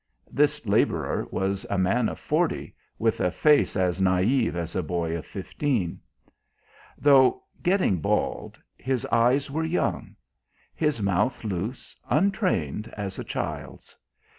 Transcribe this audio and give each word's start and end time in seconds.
This 0.31 0.65
labourer 0.65 1.27
was 1.29 1.63
a 1.69 1.77
man 1.77 2.09
of 2.09 2.19
forty 2.19 2.73
with 2.97 3.21
a 3.21 3.29
face 3.29 3.75
as 3.75 4.01
naïve 4.01 4.55
as 4.55 4.75
a 4.75 4.81
boy 4.81 5.15
of 5.15 5.27
fifteen. 5.27 5.99
Though 6.97 7.43
getting 7.61 7.97
bald, 7.97 8.57
his 8.75 9.05
eyes 9.11 9.51
were 9.51 9.63
young; 9.63 10.15
his 10.73 11.03
mouth 11.03 11.43
loose, 11.43 11.95
untrained 12.09 12.91
as 12.97 13.19
a 13.19 13.23
child's. 13.23 13.95